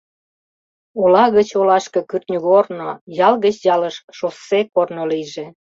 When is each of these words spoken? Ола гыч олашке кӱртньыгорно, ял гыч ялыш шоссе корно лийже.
Ола 1.01 1.25
гыч 1.35 1.49
олашке 1.59 2.01
кӱртньыгорно, 2.09 2.89
ял 3.27 3.33
гыч 3.45 3.55
ялыш 3.73 3.95
шоссе 4.17 4.59
корно 4.73 5.03
лийже. 5.11 5.45